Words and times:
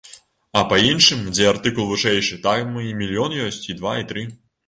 А 0.59 0.61
па 0.69 0.77
іншым, 0.91 1.19
дзе 1.35 1.45
артыкул 1.49 1.85
вышэйшы, 1.91 2.39
там 2.47 2.81
і 2.87 2.97
мільён 3.01 3.37
ёсць, 3.47 3.63
і 3.73 3.79
два, 3.83 3.93
і 4.05 4.09
тры. 4.13 4.27